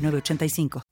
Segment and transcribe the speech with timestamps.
[0.00, 0.82] 985.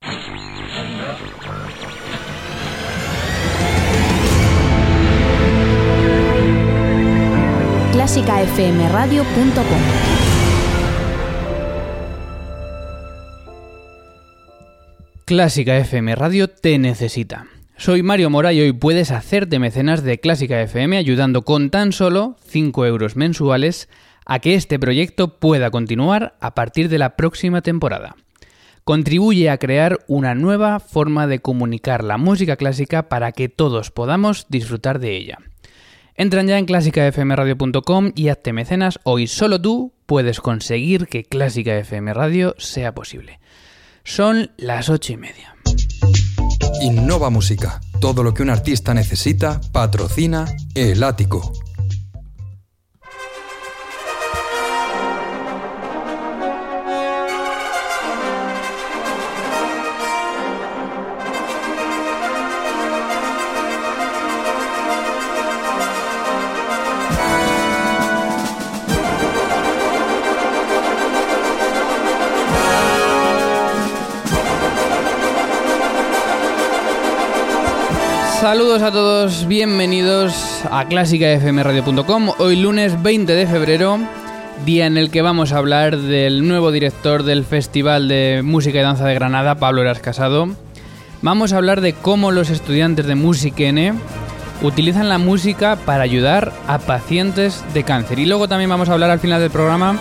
[7.92, 9.80] clásicafmradio.com
[15.24, 17.46] Clásica FM Radio te necesita.
[17.76, 22.36] Soy Mario Mora y hoy puedes hacerte mecenas de Clásica FM ayudando con tan solo
[22.46, 23.88] 5 euros mensuales
[24.24, 28.16] a que este proyecto pueda continuar a partir de la próxima temporada
[28.88, 34.46] contribuye a crear una nueva forma de comunicar la música clásica para que todos podamos
[34.48, 35.36] disfrutar de ella.
[36.14, 38.98] Entran ya en clásicafmradio.com y hazte mecenas.
[39.02, 43.40] Hoy solo tú puedes conseguir que Clásica FM Radio sea posible.
[44.04, 45.54] Son las ocho y media.
[46.80, 47.82] Innova Música.
[48.00, 51.52] Todo lo que un artista necesita, patrocina El Ático.
[78.40, 82.30] Saludos a todos, bienvenidos a clásicafmradio.com.
[82.38, 83.98] Hoy lunes 20 de febrero,
[84.64, 88.82] día en el que vamos a hablar del nuevo director del Festival de Música y
[88.82, 90.50] Danza de Granada, Pablo Eras Casado.
[91.20, 93.94] Vamos a hablar de cómo los estudiantes de Música N
[94.62, 98.20] utilizan la música para ayudar a pacientes de cáncer.
[98.20, 99.98] Y luego también vamos a hablar al final del programa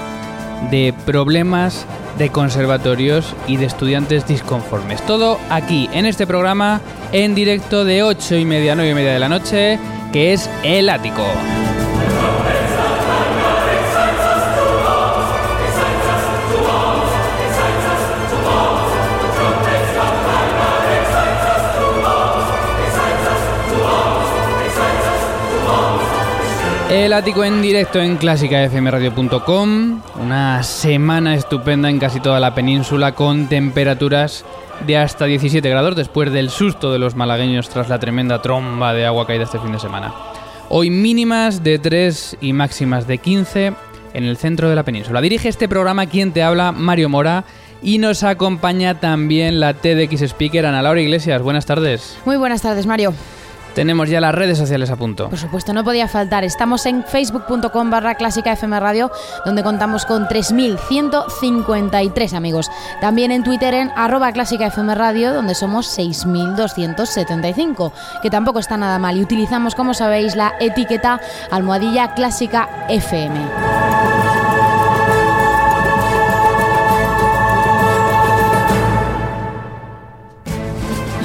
[0.72, 1.86] de problemas
[2.18, 5.06] de conservatorios y de estudiantes disconformes.
[5.06, 6.82] Todo aquí, en este programa,
[7.12, 9.80] en directo de 8 y media a 9 y media de la noche,
[10.12, 11.26] que es El Ático.
[26.98, 30.02] El ático en directo en clásicafmradio.com.
[30.20, 34.44] Una semana estupenda en casi toda la península con temperaturas
[34.88, 39.06] de hasta 17 grados después del susto de los malagueños tras la tremenda tromba de
[39.06, 40.12] agua caída este fin de semana.
[40.70, 43.74] Hoy mínimas de 3 y máximas de 15
[44.16, 45.22] en el centro de la península.
[45.22, 47.44] Dirige este programa quien te habla, Mario Mora.
[47.80, 51.44] Y nos acompaña también la TDX Speaker Ana Laura Iglesias.
[51.44, 52.18] Buenas tardes.
[52.26, 53.14] Muy buenas tardes, Mario.
[53.78, 55.30] Tenemos ya las redes sociales a punto.
[55.30, 56.44] Por supuesto, no podía faltar.
[56.44, 59.12] Estamos en facebook.com barra clásica FM Radio,
[59.46, 62.72] donde contamos con 3.153 amigos.
[63.02, 67.92] También en Twitter en arroba clásica FM Radio, donde somos 6.275,
[68.24, 69.16] que tampoco está nada mal.
[69.16, 71.22] Y utilizamos, como sabéis, la etiqueta
[71.52, 74.27] almohadilla clásica FM.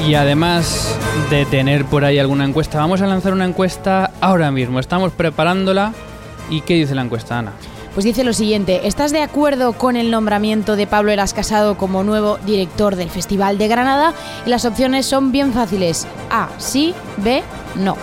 [0.06, 0.98] Y además
[1.30, 4.80] de tener por ahí alguna encuesta, vamos a lanzar una encuesta ahora mismo.
[4.80, 5.92] Estamos preparándola.
[6.50, 7.52] ¿Y qué dice la encuesta, Ana?
[7.94, 12.02] Pues dice lo siguiente, ¿estás de acuerdo con el nombramiento de Pablo Eras Casado como
[12.02, 14.14] nuevo director del Festival de Granada?
[14.46, 16.06] Y las opciones son bien fáciles.
[16.30, 17.42] A, sí, B,
[17.76, 17.96] no.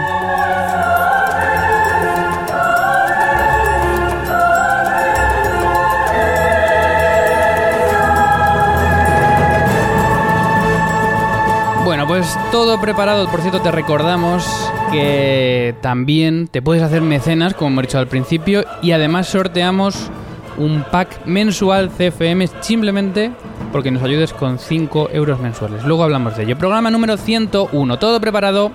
[12.07, 13.27] Pues todo preparado.
[13.29, 14.45] Por cierto, te recordamos
[14.91, 20.11] que también te puedes hacer mecenas, como hemos dicho al principio, y además sorteamos
[20.57, 23.31] un pack mensual CFM simplemente
[23.71, 25.83] porque nos ayudes con 5 euros mensuales.
[25.83, 26.57] Luego hablamos de ello.
[26.57, 27.99] Programa número 101.
[27.99, 28.71] Todo preparado.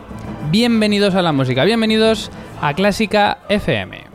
[0.51, 1.65] Bienvenidos a la música.
[1.65, 2.31] Bienvenidos
[2.61, 4.10] a Clásica FM.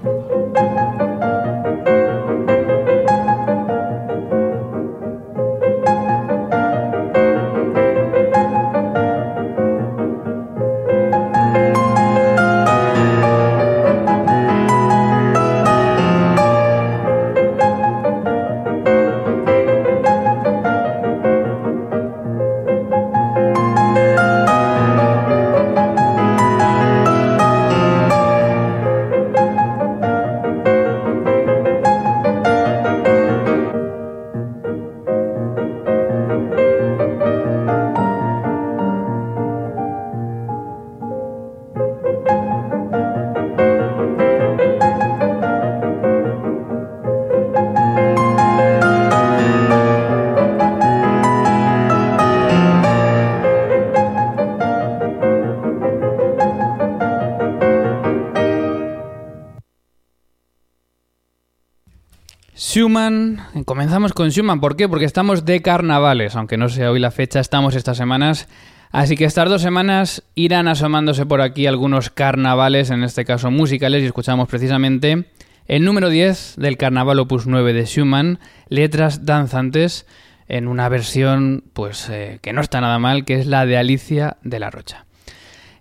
[62.76, 64.90] Schumann, comenzamos con Schumann, ¿por qué?
[64.90, 68.50] Porque estamos de carnavales, aunque no sea hoy la fecha, estamos estas semanas.
[68.92, 74.04] Así que estas dos semanas irán asomándose por aquí algunos carnavales, en este caso musicales,
[74.04, 75.24] y escuchamos precisamente
[75.68, 80.06] el número 10 del Carnaval Opus 9 de Schumann, Letras Danzantes,
[80.50, 84.36] en una versión pues eh, que no está nada mal, que es la de Alicia
[84.44, 85.06] de la Rocha.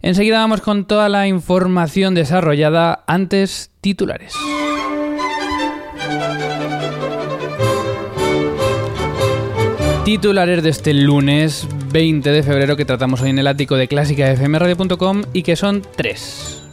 [0.01, 4.33] Enseguida vamos con toda la información desarrollada, antes titulares.
[10.05, 15.23] Titulares de este lunes 20 de febrero que tratamos hoy en el ático de clásicafmradio.com
[15.33, 16.64] y que son tres.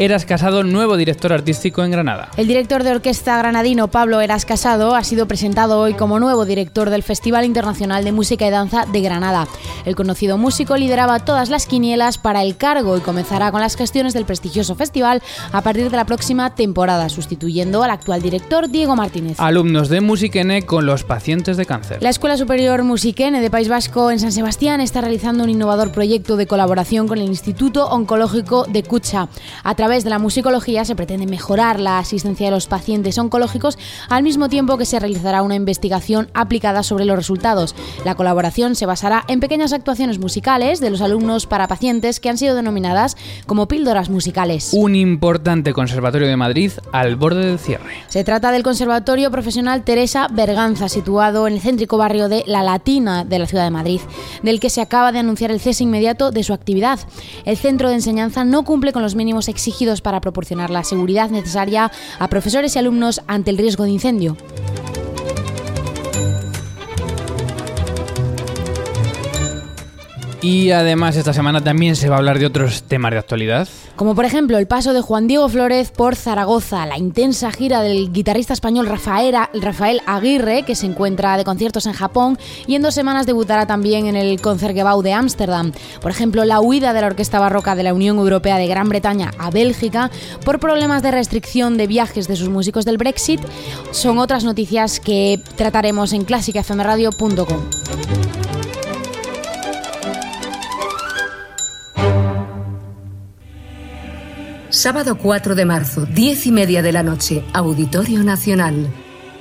[0.00, 2.28] Eras Casado, nuevo director artístico en Granada.
[2.36, 6.88] El director de orquesta granadino Pablo Eras Casado ha sido presentado hoy como nuevo director
[6.88, 9.48] del Festival Internacional de Música y Danza de Granada.
[9.84, 14.14] El conocido músico lideraba todas las quinielas para el cargo y comenzará con las gestiones
[14.14, 19.40] del prestigioso festival a partir de la próxima temporada, sustituyendo al actual director Diego Martínez.
[19.40, 22.00] Alumnos de Musiquene con los pacientes de cáncer.
[22.02, 26.36] La Escuela Superior Musiquene de País Vasco en San Sebastián está realizando un innovador proyecto
[26.36, 29.28] de colaboración con el Instituto Oncológico de Cucha.
[29.64, 33.78] A través de la musicología se pretende mejorar la asistencia de los pacientes oncológicos
[34.10, 37.74] al mismo tiempo que se realizará una investigación aplicada sobre los resultados.
[38.04, 42.36] La colaboración se basará en pequeñas actuaciones musicales de los alumnos para pacientes que han
[42.36, 44.74] sido denominadas como píldoras musicales.
[44.74, 47.94] Un importante conservatorio de Madrid al borde del cierre.
[48.08, 53.24] Se trata del Conservatorio Profesional Teresa Berganza, situado en el céntrico barrio de La Latina
[53.24, 54.02] de la ciudad de Madrid,
[54.42, 57.00] del que se acaba de anunciar el cese inmediato de su actividad.
[57.46, 61.92] El centro de enseñanza no cumple con los mínimos exigidos para proporcionar la seguridad necesaria
[62.18, 64.36] a profesores y alumnos ante el riesgo de incendio.
[70.40, 73.68] Y además esta semana también se va a hablar de otros temas de actualidad.
[73.96, 78.12] Como por ejemplo el paso de Juan Diego Flórez por Zaragoza, la intensa gira del
[78.12, 82.38] guitarrista español Rafael Aguirre, que se encuentra de conciertos en Japón
[82.68, 85.72] y en dos semanas debutará también en el Concertgebouw de Ámsterdam.
[86.00, 89.32] Por ejemplo, la huida de la Orquesta Barroca de la Unión Europea de Gran Bretaña
[89.38, 90.12] a Bélgica
[90.44, 93.40] por problemas de restricción de viajes de sus músicos del Brexit
[93.90, 98.27] son otras noticias que trataremos en clásicafmradio.com.
[104.78, 108.88] Sábado 4 de marzo, 10 y media de la noche, Auditorio Nacional.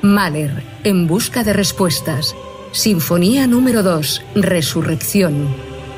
[0.02, 2.36] Mahler, En Busca de Respuestas.
[2.72, 5.48] Sinfonía número 2, Resurrección.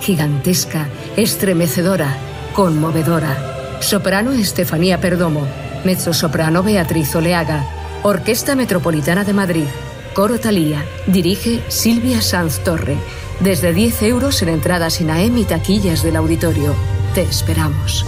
[0.01, 2.17] Gigantesca, estremecedora,
[2.53, 3.79] conmovedora.
[3.79, 5.47] Soprano Estefanía Perdomo.
[5.85, 7.65] Mezzosoprano Beatriz Oleaga.
[8.03, 9.67] Orquesta Metropolitana de Madrid.
[10.15, 10.83] Coro Talía.
[11.07, 12.97] Dirige Silvia Sanz Torre.
[13.39, 16.75] Desde 10 euros en entradas INAEM y taquillas del auditorio.
[17.15, 18.05] Te esperamos.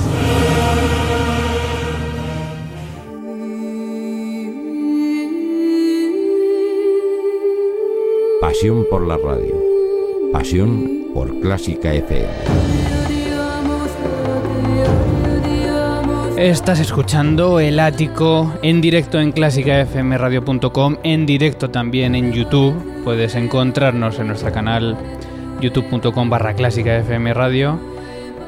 [8.62, 9.56] Pasión por la radio.
[10.32, 12.27] Pasión por Clásica FM.
[16.38, 22.75] Estás escuchando El Ático en directo en clásicafmradio.com, en directo también en YouTube.
[23.03, 24.96] Puedes encontrarnos en nuestro canal
[25.60, 27.80] youtube.com barra clásicafmradio.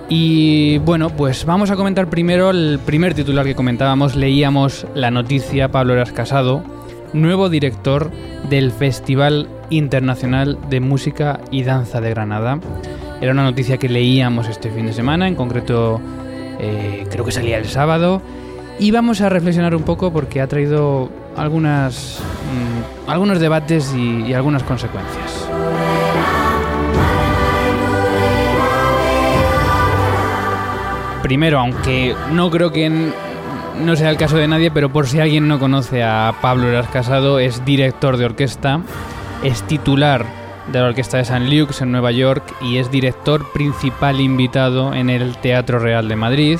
[0.10, 4.16] Y bueno, pues vamos a comentar primero el primer titular que comentábamos.
[4.16, 6.64] Leíamos la noticia, Pablo Eras Casado,
[7.14, 8.12] nuevo director
[8.50, 12.60] del Festival Internacional de Música y Danza de Granada.
[13.22, 16.02] Era una noticia que leíamos este fin de semana, en concreto
[16.60, 18.22] eh, creo que salía el sábado.
[18.80, 22.20] Y vamos a reflexionar un poco porque ha traído algunas,
[23.06, 25.48] mm, algunos debates y, y algunas consecuencias.
[31.22, 33.14] Primero, aunque no creo que en-
[33.80, 36.88] no sea el caso de nadie, pero por si alguien no conoce a Pablo Eras
[36.88, 38.82] Casado, es director de orquesta,
[39.44, 40.26] es titular
[40.72, 45.10] de la Orquesta de San Luke's en Nueva York y es director principal invitado en
[45.10, 46.60] el Teatro Real de Madrid.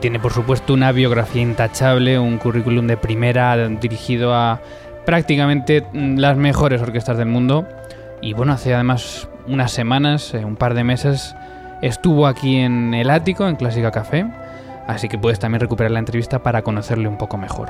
[0.00, 4.60] Tiene por supuesto una biografía intachable, un currículum de primera dirigido a
[5.06, 7.66] prácticamente mm, las mejores orquestas del mundo.
[8.20, 11.34] Y bueno, hace además unas semanas, eh, un par de meses,
[11.82, 14.26] estuvo aquí en el ático, en Clásica Café.
[14.88, 17.68] Así que puedes también recuperar la entrevista para conocerle un poco mejor.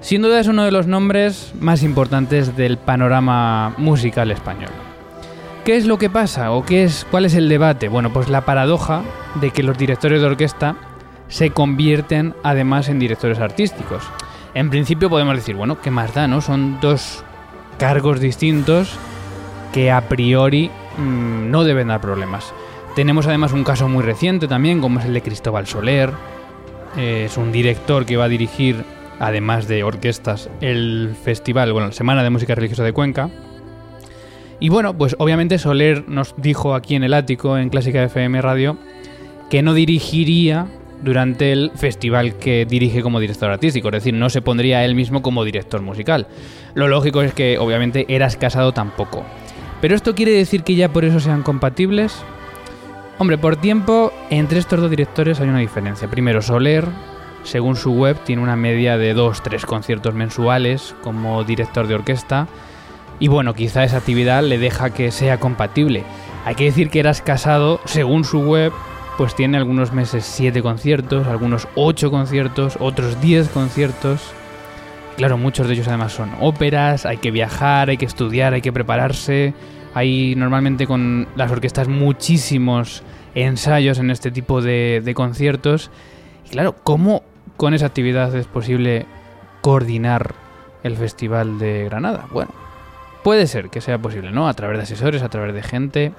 [0.00, 4.70] Sin duda es uno de los nombres más importantes del panorama musical español.
[5.64, 7.88] ¿Qué es lo que pasa o qué es, cuál es el debate?
[7.88, 9.02] Bueno, pues la paradoja
[9.40, 10.76] de que los directores de orquesta
[11.26, 14.04] se convierten además en directores artísticos.
[14.54, 16.40] En principio podemos decir, bueno, ¿qué más da, no?
[16.40, 17.24] Son dos
[17.78, 18.96] cargos distintos
[19.72, 22.54] que a priori mm, no deben dar problemas.
[22.98, 26.10] Tenemos además un caso muy reciente también, como es el de Cristóbal Soler.
[26.96, 28.82] Eh, es un director que va a dirigir,
[29.20, 33.30] además de orquestas, el festival, bueno, la Semana de Música Religiosa de Cuenca.
[34.58, 38.76] Y bueno, pues obviamente Soler nos dijo aquí en el ático, en Clásica FM Radio,
[39.48, 40.66] que no dirigiría
[41.00, 45.22] durante el festival que dirige como director artístico, es decir, no se pondría él mismo
[45.22, 46.26] como director musical.
[46.74, 49.24] Lo lógico es que obviamente Eras Casado tampoco.
[49.80, 52.24] Pero esto quiere decir que ya por eso sean compatibles.
[53.20, 56.06] Hombre, por tiempo, entre estos dos directores hay una diferencia.
[56.06, 56.84] Primero, Soler,
[57.42, 62.46] según su web, tiene una media de 2-3 conciertos mensuales como director de orquesta.
[63.18, 66.04] Y bueno, quizá esa actividad le deja que sea compatible.
[66.44, 68.72] Hay que decir que Eras Casado, según su web,
[69.16, 74.30] pues tiene algunos meses 7 conciertos, algunos 8 conciertos, otros 10 conciertos.
[75.16, 78.72] Claro, muchos de ellos además son óperas, hay que viajar, hay que estudiar, hay que
[78.72, 79.54] prepararse.
[79.94, 83.02] Hay normalmente con las orquestas muchísimos
[83.34, 85.90] ensayos en este tipo de, conciertos.
[86.46, 87.22] Y claro, ¿cómo
[87.56, 89.06] con esa actividad es posible
[89.60, 90.34] coordinar
[90.82, 92.26] el Festival de Granada?
[92.30, 92.52] Bueno,
[93.22, 94.48] puede ser que sea posible, ¿no?
[94.48, 96.12] A través de asesores, a través de gente.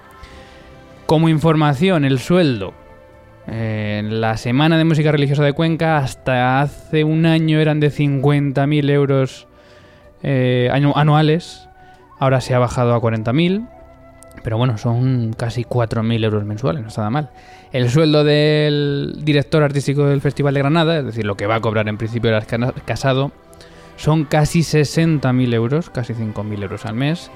[1.06, 2.74] Como información, el sueldo.
[3.48, 8.90] Eh, la Semana de Música Religiosa de Cuenca hasta hace un año eran de 50.000
[8.92, 9.48] euros
[10.22, 11.69] eh, anuales.
[12.20, 13.68] Ahora se ha bajado a 40.000.
[14.44, 17.30] Pero bueno, son casi 4.000 euros mensuales, no está nada mal.
[17.74, 21.60] El sueldo del director artístico del Festival de Granada, es decir, lo que va a
[21.60, 22.46] cobrar en principio el
[22.86, 23.32] casado,
[23.98, 27.30] son casi 60.000 euros, casi 5.000 euros al mes.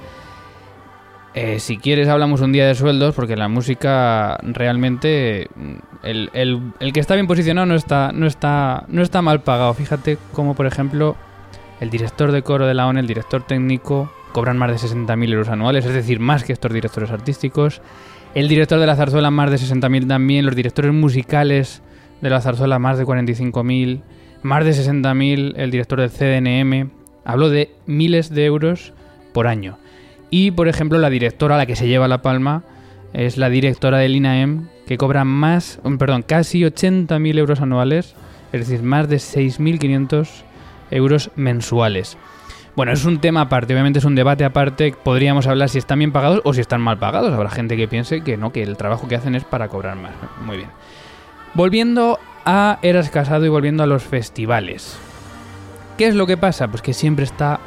[1.34, 5.50] Eh, si quieres hablamos un día de sueldos, porque la música realmente...
[5.56, 5.74] mm,
[6.04, 9.74] El, el- el que está bien posicionado no está, no, está, no está mal pagado.
[9.74, 11.16] Fíjate como, por ejemplo,
[11.82, 15.48] el director de coro de la ONU, el director técnico, cobran más de 60.000 euros
[15.48, 17.82] anuales, es decir, más que estos directores artísticos.
[18.36, 21.82] El director de la zarzuela más de 60.000 también, los directores musicales
[22.20, 24.02] de la zarzuela más de 45.000,
[24.42, 26.90] más de 60.000 el director del CDNM.
[27.24, 28.94] Hablo de miles de euros
[29.34, 29.78] por año.
[30.30, 32.64] Y, por ejemplo, la directora, la que se lleva la palma,
[33.14, 38.16] es la directora del INAEM, que cobra más, um, perdón, casi 80.000 euros anuales,
[38.52, 40.28] es decir, más de 6.500
[40.90, 42.18] euros mensuales.
[42.76, 46.12] Bueno, es un tema aparte, obviamente es un debate aparte, podríamos hablar si están bien
[46.12, 47.32] pagados o si están mal pagados.
[47.32, 50.14] Habrá gente que piense que no, que el trabajo que hacen es para cobrar más.
[50.44, 50.70] Muy bien.
[51.54, 54.98] Volviendo a Eras Casado y volviendo a los festivales.
[55.98, 56.68] ¿Qué es lo que pasa?
[56.68, 57.60] Pues que siempre está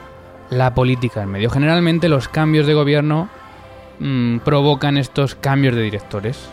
[0.50, 1.50] la política en medio.
[1.50, 3.28] Generalmente los cambios de gobierno
[4.00, 6.48] mm, provocan estos cambios de directores.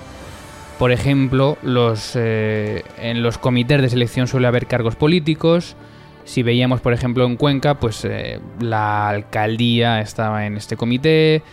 [0.77, 5.75] Por ejemplo, los, eh, en los comités de selección suele haber cargos políticos.
[6.25, 11.44] Si veíamos, por ejemplo, en Cuenca, pues eh, la alcaldía estaba en este comité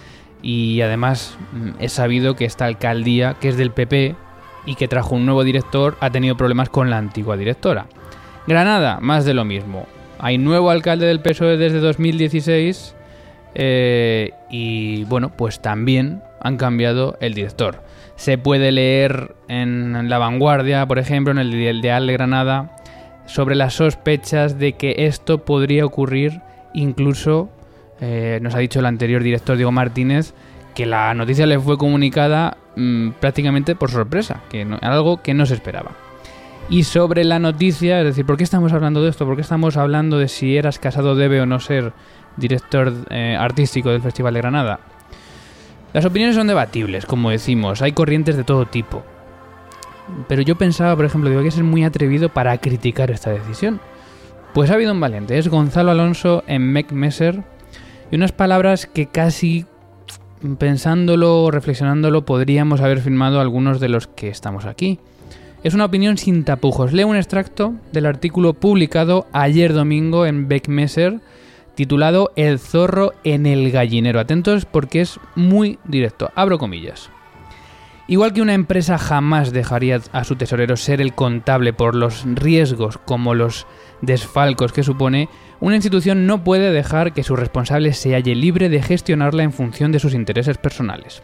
[0.43, 4.15] y además mm, es sabido que esta alcaldía, que es del PP
[4.67, 7.87] y que trajo un nuevo director, ha tenido problemas con la antigua directora.
[8.47, 9.87] Granada, más de lo mismo.
[10.19, 12.95] Hay nuevo alcalde del PSOE desde 2016
[13.55, 17.83] eh, y bueno, pues también han cambiado el director.
[18.17, 22.77] Se puede leer en La Vanguardia, por ejemplo, en el Ideal de Granada,
[23.33, 26.41] sobre las sospechas de que esto podría ocurrir
[26.75, 27.49] incluso,
[28.01, 30.35] eh, nos ha dicho el anterior director Diego Martínez,
[30.75, 35.47] que la noticia le fue comunicada mm, prácticamente por sorpresa, que no- algo que no
[35.47, 35.93] se esperaba.
[36.69, 39.27] Y sobre la noticia, es decir, ¿por qué estamos hablando de esto?
[39.27, 41.93] ¿Por qué estamos hablando de si Eras Casado debe o no ser
[42.37, 44.81] director eh, artístico del Festival de Granada?
[45.93, 49.03] Las opiniones son debatibles, como decimos, hay corrientes de todo tipo.
[50.29, 53.81] Pero yo pensaba, por ejemplo, digo, que ser muy atrevido para criticar esta decisión.
[54.55, 57.43] Pues ha habido un valiente, es Gonzalo Alonso en Mec Messer,
[58.11, 59.67] y unas palabras que casi
[60.59, 64.99] pensándolo o reflexionándolo podríamos haber firmado algunos de los que estamos aquí.
[65.63, 66.93] Es una opinión sin tapujos.
[66.93, 71.21] Leo un extracto del artículo publicado ayer domingo en Beckmesser
[71.75, 74.21] titulado El zorro en el gallinero.
[74.21, 76.31] Atentos porque es muy directo.
[76.35, 77.11] Abro comillas.
[78.11, 82.99] Igual que una empresa jamás dejaría a su tesorero ser el contable por los riesgos
[82.99, 83.69] como los
[84.01, 85.29] desfalcos que supone,
[85.61, 89.93] una institución no puede dejar que su responsable se halle libre de gestionarla en función
[89.93, 91.23] de sus intereses personales.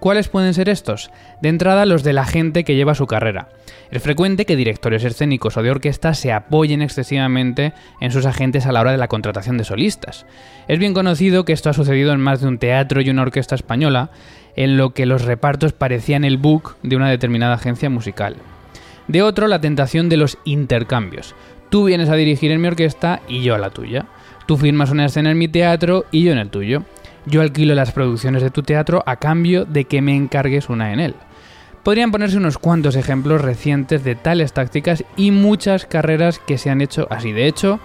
[0.00, 1.10] ¿Cuáles pueden ser estos?
[1.42, 3.50] De entrada, los de la gente que lleva su carrera.
[3.90, 8.72] Es frecuente que directores escénicos o de orquesta se apoyen excesivamente en sus agentes a
[8.72, 10.24] la hora de la contratación de solistas.
[10.68, 13.54] Es bien conocido que esto ha sucedido en más de un teatro y una orquesta
[13.54, 14.10] española,
[14.56, 18.36] en lo que los repartos parecían el book de una determinada agencia musical.
[19.06, 21.34] De otro, la tentación de los intercambios.
[21.68, 24.06] Tú vienes a dirigir en mi orquesta y yo a la tuya.
[24.46, 26.84] Tú firmas una escena en mi teatro y yo en el tuyo.
[27.26, 31.00] Yo alquilo las producciones de tu teatro a cambio de que me encargues una en
[31.00, 31.14] él.
[31.82, 36.80] Podrían ponerse unos cuantos ejemplos recientes de tales tácticas y muchas carreras que se han
[36.80, 37.32] hecho así.
[37.32, 37.80] De hecho,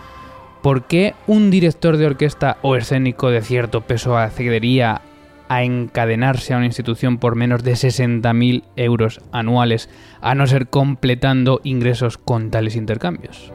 [0.62, 5.02] ¿por qué un director de orquesta o escénico de cierto peso accedería
[5.48, 9.90] a encadenarse a una institución por menos de 60.000 euros anuales,
[10.22, 13.52] a no ser completando ingresos con tales intercambios?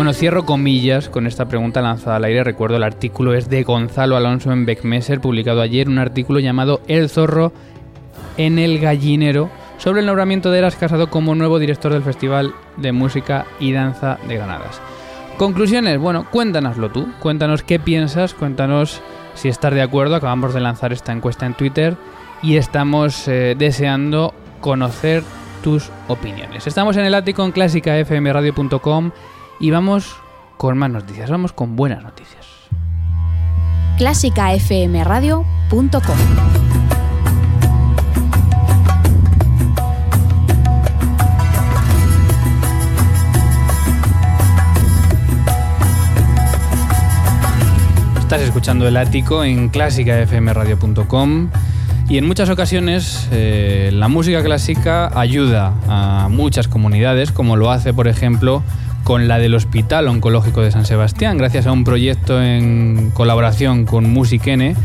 [0.00, 2.42] Bueno, cierro comillas con esta pregunta lanzada al aire.
[2.42, 7.10] Recuerdo el artículo es de Gonzalo Alonso en Beckmesser, publicado ayer, un artículo llamado El
[7.10, 7.52] zorro
[8.38, 12.92] en el gallinero sobre el nombramiento de Eras Casado como nuevo director del Festival de
[12.92, 14.80] Música y Danza de Granadas.
[15.36, 19.02] Conclusiones, bueno, cuéntanoslo tú, cuéntanos qué piensas, cuéntanos
[19.34, 20.16] si estás de acuerdo.
[20.16, 21.98] Acabamos de lanzar esta encuesta en Twitter
[22.42, 25.24] y estamos eh, deseando conocer
[25.62, 26.66] tus opiniones.
[26.66, 29.10] Estamos en el ático en clásicafmradio.com
[29.60, 30.16] y vamos
[30.56, 32.44] con más noticias, vamos con buenas noticias.
[33.98, 36.16] clásicafmradio.com
[48.18, 51.50] Estás escuchando El Ático en clásicafmradio.com
[52.08, 57.92] y en muchas ocasiones eh, la música clásica ayuda a muchas comunidades, como lo hace,
[57.92, 58.62] por ejemplo,
[59.10, 64.08] con la del Hospital Oncológico de San Sebastián, gracias a un proyecto en colaboración con
[64.08, 64.76] Musiquene.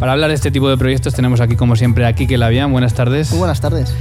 [0.00, 2.72] Para hablar de este tipo de proyectos tenemos aquí, como siempre, a Kike Labian.
[2.72, 3.30] Buenas tardes.
[3.30, 3.94] Muy buenas tardes.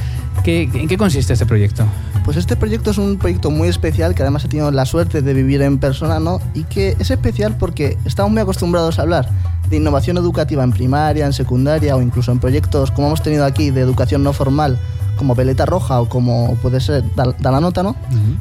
[0.43, 1.83] ¿En qué consiste este proyecto?
[2.25, 5.33] Pues este proyecto es un proyecto muy especial que además he tenido la suerte de
[5.35, 6.41] vivir en persona, ¿no?
[6.55, 9.29] Y que es especial porque estamos muy acostumbrados a hablar
[9.69, 13.69] de innovación educativa en primaria, en secundaria o incluso en proyectos como hemos tenido aquí
[13.69, 14.79] de educación no formal
[15.19, 17.95] como Veleta Roja o como puede ser Da, la Nota, ¿no?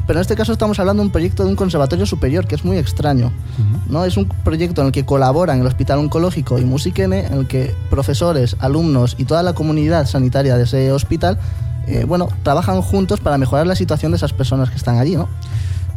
[0.06, 2.64] Pero en este caso estamos hablando de un proyecto de un conservatorio superior que es
[2.64, 3.32] muy extraño,
[3.88, 4.04] ¿no?
[4.04, 7.74] Es un proyecto en el que colaboran el Hospital Oncológico y Musiquene, en el que
[7.90, 11.38] profesores, alumnos y toda la comunidad sanitaria de ese hospital,
[11.88, 15.28] eh, bueno, trabajan juntos para mejorar la situación de esas personas que están allí, ¿no?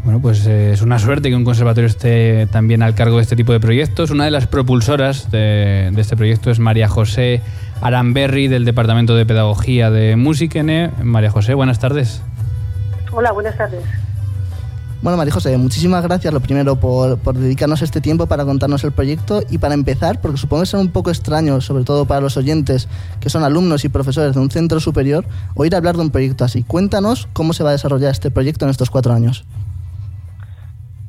[0.04, 3.36] Bueno, pues eh, es una suerte que un conservatorio esté también al cargo de este
[3.36, 4.10] tipo de proyectos.
[4.10, 7.42] Una de las propulsoras de, de este proyecto es María José
[7.82, 10.92] Aramberri del Departamento de Pedagogía de Musikene.
[11.04, 12.22] María José, buenas tardes.
[13.12, 13.84] Hola, buenas tardes.
[15.02, 18.92] Bueno, María José, muchísimas gracias lo primero por, por, dedicarnos este tiempo para contarnos el
[18.92, 22.38] proyecto y para empezar, porque supongo que será un poco extraño, sobre todo para los
[22.38, 22.88] oyentes
[23.20, 26.62] que son alumnos y profesores de un centro superior, oír hablar de un proyecto así.
[26.62, 29.44] Cuéntanos cómo se va a desarrollar este proyecto en estos cuatro años.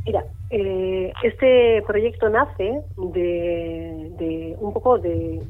[0.04, 5.40] Mira, eh, este proyecto nace de, de un poco de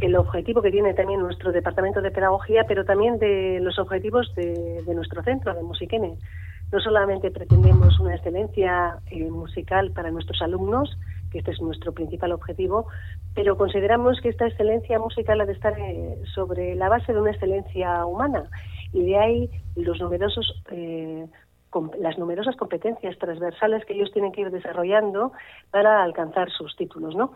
[0.00, 4.82] el objetivo que tiene también nuestro departamento de pedagogía, pero también de los objetivos de,
[4.94, 6.16] nuestro centro de Musiquene.
[6.72, 10.96] No solamente pretendemos una excelencia eh, musical para nuestros alumnos,
[11.30, 12.86] que este es nuestro principal objetivo,
[13.34, 17.32] pero consideramos que esta excelencia musical ha de estar eh, sobre la base de una
[17.32, 18.48] excelencia humana
[18.92, 21.26] y de ahí los numerosos eh,
[21.98, 25.32] las numerosas competencias transversales que ellos tienen que ir desarrollando
[25.70, 27.32] para alcanzar sus títulos, ¿no?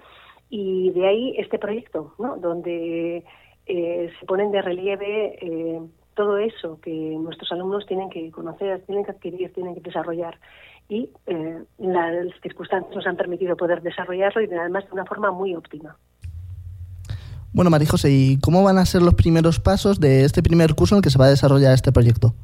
[0.51, 2.37] Y de ahí este proyecto, ¿no?
[2.37, 3.25] donde
[3.67, 5.81] eh, se ponen de relieve eh,
[6.15, 10.39] todo eso que nuestros alumnos tienen que conocer, tienen que adquirir, tienen que desarrollar.
[10.89, 15.55] Y eh, las circunstancias nos han permitido poder desarrollarlo y además de una forma muy
[15.55, 15.97] óptima.
[17.53, 20.95] Bueno, María José, ¿y cómo van a ser los primeros pasos de este primer curso
[20.95, 22.35] en el que se va a desarrollar este proyecto?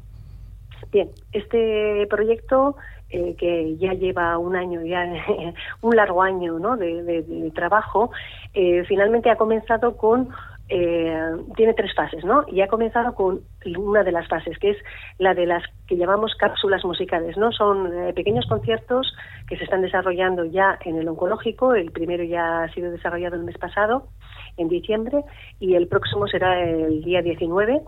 [0.91, 2.75] Bien, este proyecto
[3.09, 5.05] eh, que ya lleva un año, ya
[5.81, 6.77] un largo año ¿no?
[6.77, 8.11] de, de, de trabajo,
[8.53, 10.29] eh, finalmente ha comenzado con
[10.73, 12.45] eh, tiene tres fases, ¿no?
[12.47, 13.41] Y ha comenzado con
[13.77, 14.77] una de las fases, que es
[15.17, 17.51] la de las que llamamos cápsulas musicales, ¿no?
[17.51, 19.13] Son eh, pequeños conciertos
[19.49, 21.75] que se están desarrollando ya en el oncológico.
[21.75, 24.07] El primero ya ha sido desarrollado el mes pasado,
[24.55, 25.25] en diciembre,
[25.59, 27.81] y el próximo será el día 19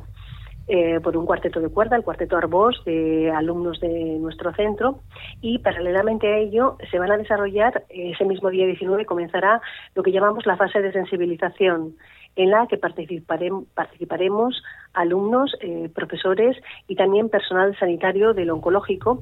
[0.67, 4.99] eh, por un cuarteto de cuerda, el cuarteto Arbós, de alumnos de nuestro centro,
[5.41, 9.61] y paralelamente a ello se van a desarrollar, ese mismo día 19 comenzará
[9.93, 11.95] lo que llamamos la fase de sensibilización,
[12.35, 19.21] en la que participaremos, participaremos alumnos, eh, profesores y también personal sanitario del oncológico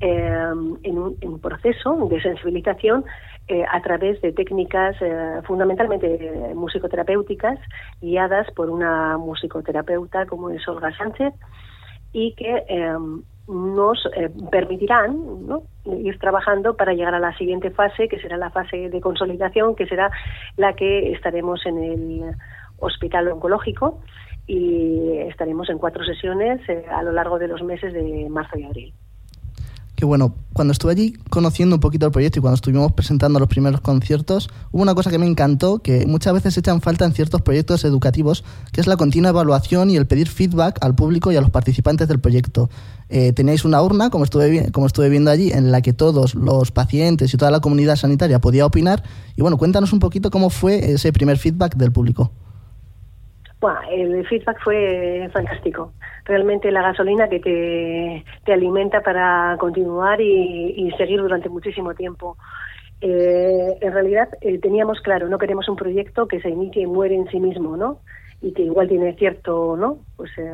[0.00, 3.04] eh, en, un, proceso de sensibilización
[3.50, 7.58] eh, a través de técnicas eh, fundamentalmente musicoterapéuticas
[8.00, 11.34] guiadas por una musicoterapeuta como es Olga Sánchez
[12.12, 12.64] y que
[13.48, 14.08] nos
[14.52, 15.16] permitirán
[15.84, 19.86] ir trabajando para llegar a la siguiente fase, que será la fase de consolidación, que
[19.86, 20.12] será
[20.56, 22.34] la que estaremos en el
[22.78, 24.00] hospital oncológico
[24.46, 28.94] y estaremos en cuatro sesiones a lo largo de los meses de marzo y abril
[30.00, 33.48] que bueno, cuando estuve allí conociendo un poquito el proyecto y cuando estuvimos presentando los
[33.48, 37.42] primeros conciertos, hubo una cosa que me encantó, que muchas veces echan falta en ciertos
[37.42, 41.42] proyectos educativos, que es la continua evaluación y el pedir feedback al público y a
[41.42, 42.70] los participantes del proyecto.
[43.10, 46.70] Eh, teníais una urna, como estuve, como estuve viendo allí, en la que todos los
[46.70, 49.02] pacientes y toda la comunidad sanitaria podía opinar.
[49.36, 52.32] Y bueno, cuéntanos un poquito cómo fue ese primer feedback del público.
[53.60, 55.92] Bueno, el feedback fue fantástico.
[56.24, 62.38] Realmente la gasolina que te, te alimenta para continuar y, seguir durante muchísimo tiempo.
[63.02, 67.14] Eh, en realidad eh, teníamos claro, no queremos un proyecto que se inicie y muere
[67.14, 68.00] en sí mismo, ¿no?
[68.42, 69.98] Y que igual tiene cierto, ¿no?
[70.16, 70.52] Pues eh,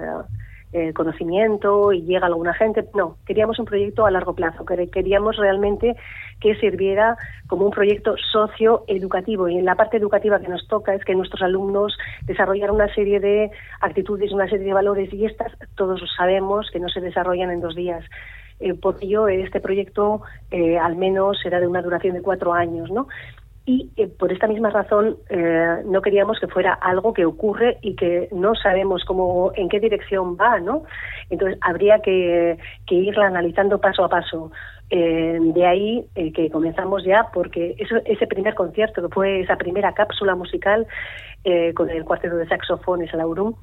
[0.73, 2.85] eh, conocimiento y llega alguna gente.
[2.95, 5.97] No, queríamos un proyecto a largo plazo, queríamos realmente
[6.41, 9.49] que sirviera como un proyecto socioeducativo.
[9.49, 13.21] Y en la parte educativa que nos toca es que nuestros alumnos desarrollaran una serie
[13.21, 13.51] de
[13.81, 17.75] actitudes, una serie de valores y estas todos sabemos que no se desarrollan en dos
[17.75, 18.05] días.
[18.59, 22.91] Eh, por ello, este proyecto eh, al menos será de una duración de cuatro años,
[22.91, 23.07] ¿no?
[23.67, 27.97] Y eh, por esta misma razón eh, no queríamos que fuera algo que ocurre y
[27.97, 30.85] que no sabemos cómo en qué dirección va no
[31.31, 32.57] entonces habría que,
[32.89, 34.53] irla analizando paso a paso.
[34.89, 39.93] Eh, de ahí que comenzamos ya porque eso, ese primer concierto que fue esa primera
[39.93, 40.87] cápsula musical
[41.75, 43.55] con el cuarteto de saxofones Laurum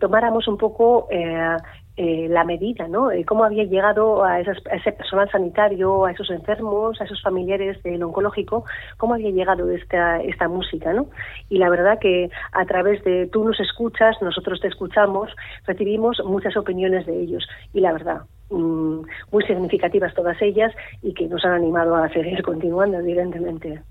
[0.00, 1.56] tomáramos un poco eh,
[1.96, 3.10] la medida, ¿no?
[3.10, 8.02] Eh, cómo había llegado a, ese personal sanitario, a esos enfermos, a esos familiares del
[8.02, 8.64] oncológico,
[8.98, 11.06] cómo había llegado esta, esta música, ¿no?
[11.48, 15.30] Y la verdad que a través de tú nos escuchas, nosotros te escuchamos,
[15.66, 19.00] recibimos muchas opiniones de ellos y la verdad mm,
[19.32, 23.82] muy significativas todas ellas y que nos han animado a seguir continuando, evidentemente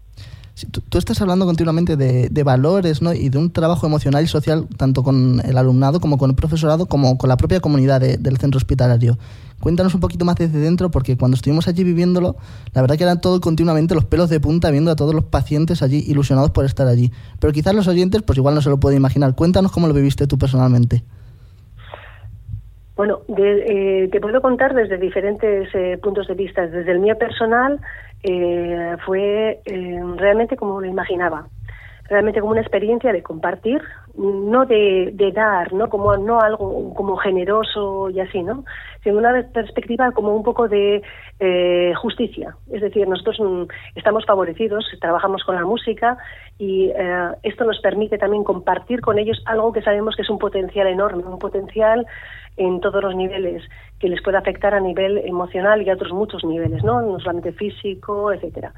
[0.64, 3.14] tú, estás hablando continuamente de, valores ¿no?
[3.14, 6.86] y de un trabajo emocional y social tanto con el alumnado como con el profesorado
[6.86, 9.18] como con la propia comunidad del centro hospitalario.
[9.60, 12.36] Cuéntanos un poquito más desde dentro porque cuando estuvimos allí viviéndolo,
[12.74, 15.82] la verdad que eran todo continuamente los pelos de punta viendo a todos los pacientes
[15.82, 17.12] allí ilusionados por estar allí.
[17.40, 19.36] Pero quizás los oyentes pues igual no se lo pueden imaginar.
[19.36, 21.04] Cuéntanos cómo lo viviste tú personalmente.
[22.96, 26.66] Bueno, eh, te puedo contar desde diferentes eh, puntos de vista.
[26.66, 27.82] Desde el mío personal,
[28.28, 31.48] eh, fue eh, realmente como lo imaginaba.
[32.10, 33.82] Realmente como una experiencia de compartir,
[34.18, 38.64] no de, dar, no como no algo como generoso y así, ¿no?
[39.04, 41.02] Sino una perspectiva como un poco de
[41.40, 42.56] eh, justicia.
[42.72, 43.64] Es decir, nosotros mm,
[43.96, 46.18] estamos favorecidos, trabajamos con la música
[46.58, 46.92] y
[47.44, 51.24] esto nos permite también compartir con ellos algo que sabemos que es un potencial enorme,
[51.24, 52.06] un potencial
[52.58, 53.64] en todos los niveles
[54.00, 57.52] que les puede afectar a nivel emocional y a otros muchos niveles, no, no solamente
[57.52, 58.74] físico, etcétera.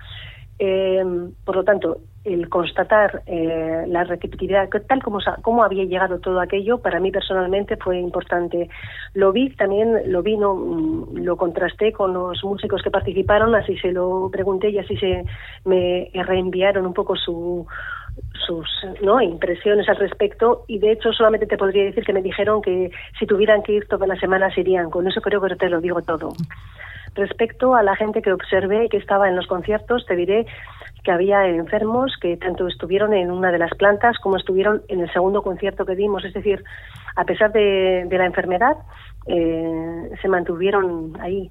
[0.59, 1.03] Eh,
[1.45, 6.79] por lo tanto, el constatar eh, la repetitividad, tal como, como había llegado todo aquello,
[6.79, 8.69] para mí personalmente fue importante.
[9.13, 13.77] Lo vi también, lo vi, no, mm, lo contrasté con los músicos que participaron, así
[13.77, 15.23] se lo pregunté y así se
[15.65, 17.65] me reenviaron un poco su,
[18.45, 18.67] sus
[19.01, 19.21] ¿no?
[19.21, 23.25] impresiones al respecto y de hecho solamente te podría decir que me dijeron que si
[23.25, 24.89] tuvieran que ir todas las semanas irían.
[24.89, 26.33] Con eso creo que te lo digo todo.
[27.17, 30.45] Respecto a la gente que observé y que estaba en los conciertos, te diré
[31.03, 35.11] que había enfermos que tanto estuvieron en una de las plantas como estuvieron en el
[35.11, 36.23] segundo concierto que dimos.
[36.25, 36.63] Es decir,
[37.15, 38.77] a pesar de, de la enfermedad,
[39.25, 41.49] eh, se mantuvieron ahí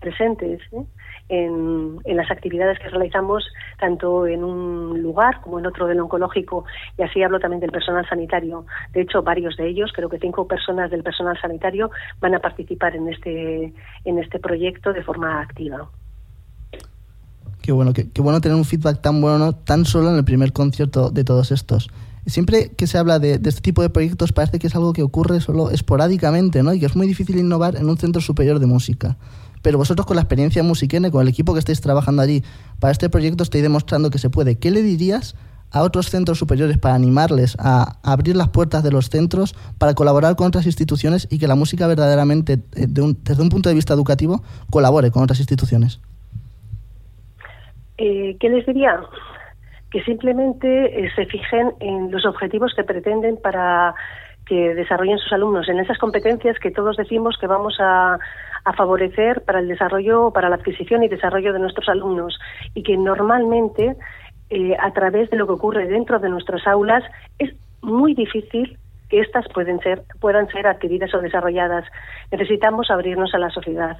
[0.00, 0.60] presentes.
[0.72, 0.84] ¿eh?
[1.28, 3.44] En, las actividades que realizamos
[3.78, 6.64] tanto en un lugar como en otro del oncológico
[6.96, 8.66] y así hablo también del personal sanitario.
[8.92, 12.94] De hecho, varios de ellos, creo que cinco personas del personal sanitario van a participar
[12.94, 13.72] en este,
[14.04, 15.88] en este proyecto de forma activa.
[17.64, 21.10] Qué bueno, qué, bueno tener un feedback tan bueno, tan solo en el primer concierto
[21.10, 21.88] de todos estos.
[22.26, 25.40] Siempre que se habla de, este tipo de proyectos parece que es algo que ocurre
[25.40, 26.74] solo esporádicamente, ¿no?
[26.74, 29.16] Y que es muy difícil innovar en un centro superior de música.
[29.64, 32.42] Pero vosotros con la experiencia musiquene, con el equipo que estáis trabajando allí
[32.80, 34.58] para este proyecto, estáis demostrando que se puede.
[34.58, 35.34] ¿Qué le dirías
[35.72, 40.36] a otros centros superiores para animarles a abrir las puertas de los centros, para colaborar
[40.36, 44.42] con otras instituciones y que la música verdaderamente, eh, desde un punto de vista educativo,
[44.70, 45.98] colabore con otras instituciones?
[47.96, 49.00] Eh, ¿Qué les diría?
[49.90, 53.94] Que simplemente eh, se fijen en los objetivos que pretenden para
[54.44, 58.18] que desarrollen sus alumnos, en esas competencias que todos decimos que vamos a,
[58.64, 62.38] a favorecer para el desarrollo, para la adquisición y desarrollo de nuestros alumnos.
[62.74, 63.96] Y que normalmente
[64.50, 67.04] eh, a través de lo que ocurre dentro de nuestras aulas
[67.38, 71.84] es muy difícil que éstas pueden ser, puedan ser adquiridas o desarrolladas.
[72.30, 73.98] Necesitamos abrirnos a la sociedad.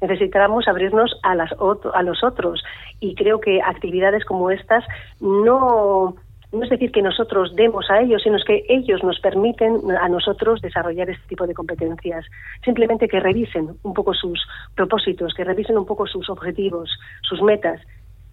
[0.00, 1.52] Necesitamos abrirnos a, las,
[1.94, 2.64] a los otros.
[2.98, 4.84] Y creo que actividades como estas
[5.20, 6.16] no
[6.52, 10.60] no es decir que nosotros demos a ellos, sino que ellos nos permiten a nosotros
[10.60, 12.26] desarrollar este tipo de competencias.
[12.62, 14.38] Simplemente que revisen un poco sus
[14.74, 16.90] propósitos, que revisen un poco sus objetivos,
[17.22, 17.80] sus metas,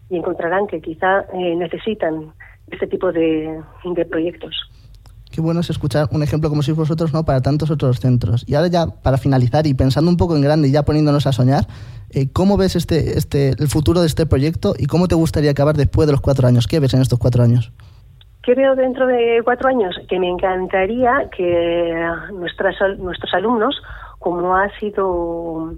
[0.10, 2.34] y encontrarán que quizá eh, necesitan
[2.69, 3.62] este tipo de,
[4.10, 4.53] proyectos.
[5.32, 7.23] Qué bueno es escuchar un ejemplo como sois vosotros, ¿no?
[7.23, 8.43] Para tantos otros centros.
[8.47, 11.32] Y ahora ya, para finalizar y pensando un poco en grande y ya poniéndonos a
[11.32, 11.67] soñar,
[12.10, 15.77] eh, ¿cómo ves este, este, el futuro de este proyecto y cómo te gustaría acabar
[15.77, 16.67] después de los cuatro años?
[16.67, 17.71] ¿Qué ves en estos cuatro años?
[18.50, 19.96] ¿Qué veo dentro de cuatro años?
[20.10, 23.80] Que me encantaría que nuestras, nuestros alumnos,
[24.18, 25.76] como ha sido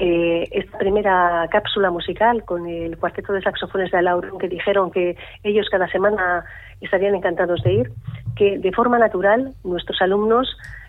[0.00, 5.16] eh, esta primera cápsula musical con el cuarteto de saxofones de Alaurón, que dijeron que
[5.44, 6.44] ellos cada semana
[6.80, 7.92] estarían encantados de ir,
[8.34, 10.48] que de forma natural nuestros alumnos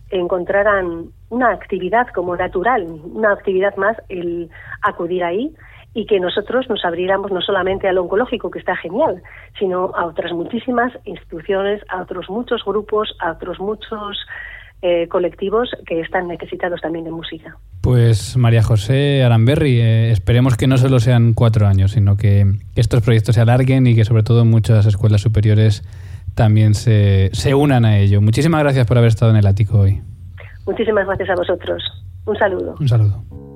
[0.09, 4.49] encontraran una actividad como natural, una actividad más el
[4.81, 5.53] acudir ahí
[5.93, 9.21] y que nosotros nos abriéramos no solamente al oncológico, que está genial,
[9.59, 14.17] sino a otras muchísimas instituciones, a otros muchos grupos, a otros muchos
[14.81, 17.57] eh, colectivos que están necesitados también de música.
[17.81, 23.03] Pues María José Aramberri, eh, esperemos que no solo sean cuatro años, sino que, estos
[23.03, 25.83] proyectos se alarguen y que sobre todo muchas escuelas superiores
[26.35, 28.21] también se, se unan a ello.
[28.21, 30.01] Muchísimas gracias por haber estado en el ático hoy.
[30.65, 31.83] Muchísimas gracias a vosotros.
[32.25, 32.75] Un saludo.
[32.79, 33.50] Un saludo.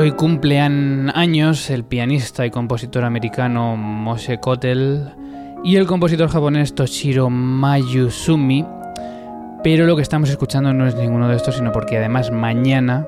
[0.00, 5.10] Hoy cumplean años el pianista y compositor americano Moshe Kotel
[5.62, 8.64] y el compositor japonés Toshiro Mayuzumi.
[9.62, 13.06] Pero lo que estamos escuchando no es ninguno de estos, sino porque además mañana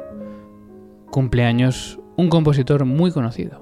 [1.10, 3.58] cumpleaños un compositor muy conocido.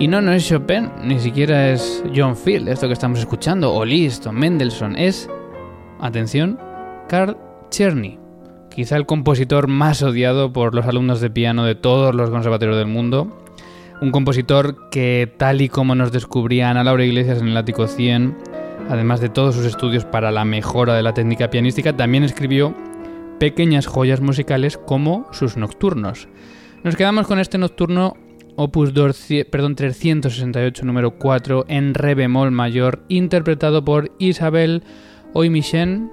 [0.00, 3.84] Y no, no es Chopin, ni siquiera es John Field, esto que estamos escuchando, o
[3.84, 5.30] Liszt, o Mendelssohn, es,
[6.00, 6.58] atención,
[7.06, 7.36] Carl
[7.70, 8.25] Czerny
[8.76, 12.86] quizá el compositor más odiado por los alumnos de piano de todos los conservatorios del
[12.86, 13.34] mundo.
[14.02, 18.36] Un compositor que, tal y como nos descubría Ana Laura Iglesias en el Ático 100,
[18.90, 22.74] además de todos sus estudios para la mejora de la técnica pianística, también escribió
[23.40, 26.28] pequeñas joyas musicales como sus nocturnos.
[26.84, 28.12] Nos quedamos con este nocturno
[28.56, 34.82] opus 368 número 4 en re bemol mayor, interpretado por Isabel
[35.32, 36.10] Oimichen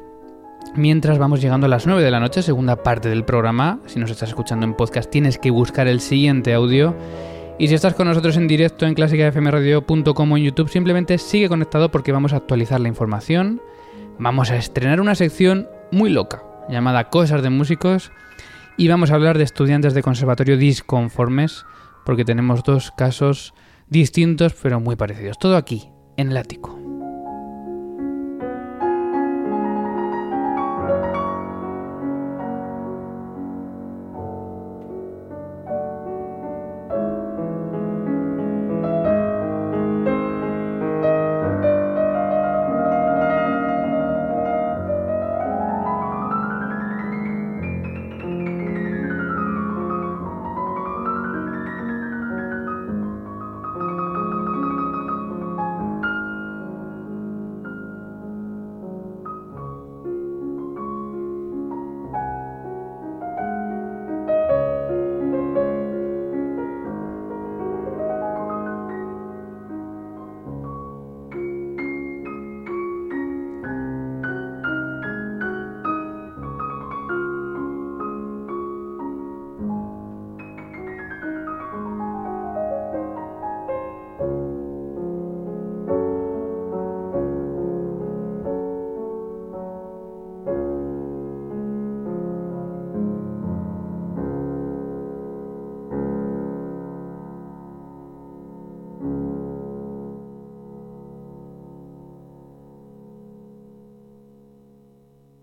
[0.75, 3.79] Mientras vamos llegando a las 9 de la noche, segunda parte del programa.
[3.85, 6.95] Si nos estás escuchando en podcast, tienes que buscar el siguiente audio.
[7.59, 11.91] Y si estás con nosotros en directo en clásicafmradio.com o en YouTube, simplemente sigue conectado
[11.91, 13.61] porque vamos a actualizar la información.
[14.17, 18.11] Vamos a estrenar una sección muy loca llamada Cosas de Músicos
[18.75, 21.65] y vamos a hablar de estudiantes de conservatorio disconformes
[22.03, 23.53] porque tenemos dos casos
[23.89, 25.37] distintos pero muy parecidos.
[25.37, 26.92] Todo aquí, en el ático.